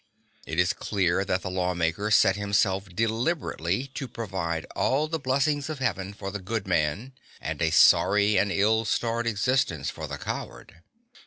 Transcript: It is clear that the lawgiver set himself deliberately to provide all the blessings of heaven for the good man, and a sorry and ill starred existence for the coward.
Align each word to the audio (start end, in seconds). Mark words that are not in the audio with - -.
It 0.47 0.59
is 0.59 0.73
clear 0.73 1.23
that 1.23 1.43
the 1.43 1.51
lawgiver 1.51 2.09
set 2.09 2.35
himself 2.35 2.89
deliberately 2.89 3.85
to 3.93 4.07
provide 4.07 4.65
all 4.75 5.07
the 5.07 5.19
blessings 5.19 5.69
of 5.69 5.77
heaven 5.77 6.11
for 6.15 6.31
the 6.31 6.39
good 6.39 6.67
man, 6.67 7.13
and 7.39 7.61
a 7.61 7.69
sorry 7.69 8.35
and 8.35 8.51
ill 8.51 8.83
starred 8.83 9.27
existence 9.27 9.91
for 9.91 10.07
the 10.07 10.17
coward. 10.17 10.81